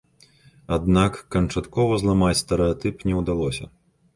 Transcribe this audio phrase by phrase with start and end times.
[0.77, 3.63] Аднак канчаткова зламаць стэрэатып не ўдалося.